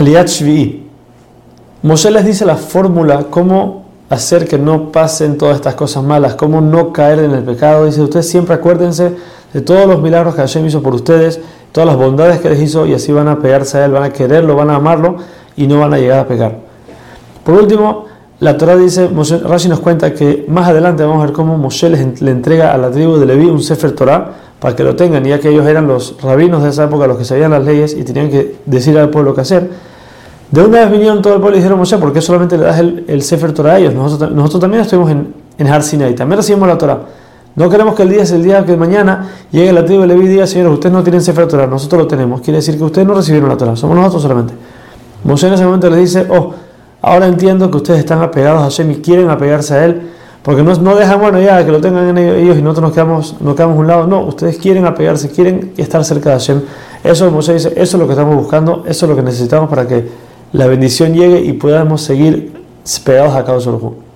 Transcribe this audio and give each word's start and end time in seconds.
Shvi'i. 0.00 0.86
Moshe 1.82 2.10
les 2.10 2.24
dice 2.24 2.44
la 2.44 2.56
fórmula, 2.56 3.26
cómo 3.30 3.84
hacer 4.10 4.48
que 4.48 4.58
no 4.58 4.90
pasen 4.90 5.38
todas 5.38 5.56
estas 5.56 5.74
cosas 5.74 6.02
malas, 6.02 6.34
cómo 6.34 6.60
no 6.60 6.92
caer 6.92 7.20
en 7.20 7.32
el 7.32 7.44
pecado. 7.44 7.86
Dice, 7.86 8.00
ustedes 8.02 8.28
siempre 8.28 8.54
acuérdense 8.54 9.14
de 9.52 9.60
todos 9.60 9.86
los 9.86 10.00
milagros 10.00 10.34
que 10.34 10.40
Hashem 10.40 10.66
hizo 10.66 10.82
por 10.82 10.94
ustedes, 10.94 11.40
todas 11.72 11.86
las 11.86 11.96
bondades 11.96 12.40
que 12.40 12.50
les 12.50 12.60
hizo 12.60 12.86
y 12.86 12.94
así 12.94 13.12
van 13.12 13.28
a 13.28 13.38
pegarse 13.38 13.78
a 13.78 13.84
Él, 13.84 13.92
van 13.92 14.04
a 14.04 14.10
quererlo, 14.10 14.56
van 14.56 14.70
a 14.70 14.76
amarlo 14.76 15.16
y 15.56 15.66
no 15.66 15.80
van 15.80 15.94
a 15.94 15.98
llegar 15.98 16.20
a 16.20 16.26
pecar. 16.26 16.56
Por 17.44 17.54
último, 17.54 18.06
la 18.40 18.56
Torah 18.56 18.76
dice, 18.76 19.08
Moshe, 19.08 19.38
Rashi 19.38 19.68
nos 19.68 19.80
cuenta 19.80 20.12
que 20.14 20.44
más 20.48 20.68
adelante 20.68 21.02
vamos 21.02 21.22
a 21.22 21.26
ver 21.26 21.32
cómo 21.32 21.58
Moshe 21.58 21.88
le 21.88 22.30
entrega 22.30 22.72
a 22.72 22.78
la 22.78 22.90
tribu 22.90 23.16
de 23.16 23.26
Leví 23.26 23.46
un 23.46 23.62
Sefer 23.62 23.92
Torah 23.92 24.32
para 24.60 24.74
que 24.74 24.82
lo 24.82 24.96
tengan, 24.96 25.24
ya 25.24 25.38
que 25.38 25.48
ellos 25.48 25.66
eran 25.66 25.86
los 25.86 26.20
rabinos 26.20 26.62
de 26.62 26.70
esa 26.70 26.84
época, 26.84 27.06
los 27.06 27.18
que 27.18 27.24
sabían 27.24 27.50
las 27.52 27.64
leyes 27.64 27.94
y 27.94 28.04
tenían 28.04 28.30
que 28.30 28.56
decir 28.66 28.98
al 28.98 29.10
pueblo 29.10 29.34
qué 29.34 29.40
hacer. 29.42 29.87
De 30.50 30.62
una 30.62 30.80
vez 30.80 30.90
vinieron 30.90 31.20
todo 31.20 31.34
el 31.34 31.40
pueblo 31.40 31.56
y 31.56 31.60
dijeron, 31.60 31.78
Moshe, 31.78 31.98
¿por 31.98 32.12
qué 32.12 32.22
solamente 32.22 32.56
le 32.56 32.64
das 32.64 32.78
el, 32.78 33.22
Sefer 33.22 33.52
Torah 33.52 33.74
a 33.74 33.78
ellos? 33.78 33.94
Nosotros, 33.94 34.60
también 34.60 34.82
estuvimos 34.82 35.10
en, 35.10 35.34
en 35.58 35.66
Har 35.66 35.82
Sinai, 35.82 36.14
también 36.14 36.38
recibimos 36.38 36.66
la 36.66 36.78
Torah. 36.78 37.00
No 37.54 37.68
queremos 37.68 37.94
que 37.94 38.04
el 38.04 38.08
día 38.08 38.22
es 38.22 38.30
el 38.30 38.42
día 38.42 38.64
que 38.64 38.76
mañana 38.76 39.28
llegue 39.50 39.72
la 39.72 39.84
tribu 39.84 40.02
de 40.02 40.06
Leví 40.06 40.24
y 40.24 40.28
diga, 40.28 40.46
señores, 40.46 40.74
ustedes 40.74 40.92
no 40.92 41.02
tienen 41.02 41.20
Sefer 41.20 41.46
Torah, 41.48 41.66
nosotros 41.66 42.02
lo 42.02 42.08
tenemos. 42.08 42.40
Quiere 42.40 42.58
decir 42.58 42.78
que 42.78 42.84
ustedes 42.84 43.06
no 43.06 43.14
recibieron 43.14 43.48
la 43.48 43.56
Torah, 43.56 43.76
somos 43.76 43.96
nosotros 43.96 44.22
solamente. 44.22 44.54
Moshe 45.24 45.48
en 45.48 45.52
ese 45.52 45.64
momento 45.64 45.90
les 45.90 45.98
dice, 45.98 46.26
oh, 46.30 46.54
ahora 47.02 47.26
entiendo 47.26 47.70
que 47.70 47.76
ustedes 47.76 48.00
están 48.00 48.22
apegados 48.22 48.60
a 48.60 48.64
Hashem 48.64 48.90
y 48.92 48.96
quieren 48.96 49.28
apegarse 49.28 49.74
a 49.74 49.84
Él, 49.84 50.02
porque 50.42 50.62
no, 50.62 50.72
no 50.76 50.94
dejan, 50.94 51.20
bueno, 51.20 51.40
ya 51.40 51.62
que 51.66 51.72
lo 51.72 51.80
tengan 51.80 52.16
ellos 52.16 52.56
y 52.56 52.62
nosotros 52.62 52.84
nos 52.84 52.92
quedamos, 52.92 53.36
nos 53.40 53.54
quedamos 53.54 53.76
a 53.76 53.80
un 53.80 53.86
lado. 53.86 54.06
No, 54.06 54.24
ustedes 54.24 54.56
quieren 54.56 54.86
apegarse, 54.86 55.28
quieren 55.28 55.72
estar 55.76 56.02
cerca 56.04 56.30
de 56.30 56.36
Hashem. 56.36 56.62
Eso 57.04 57.30
Moshe 57.30 57.52
dice, 57.52 57.68
eso 57.76 57.96
es 57.96 58.00
lo 58.00 58.06
que 58.06 58.12
estamos 58.12 58.34
buscando, 58.34 58.84
eso 58.86 59.04
es 59.04 59.10
lo 59.10 59.16
que 59.16 59.22
necesitamos 59.22 59.68
para 59.68 59.86
que 59.86 60.27
la 60.52 60.66
bendición 60.66 61.14
llegue 61.14 61.40
y 61.40 61.52
podamos 61.52 62.02
seguir 62.02 62.52
pegados 63.04 63.34
a 63.34 63.60
solo 63.60 64.07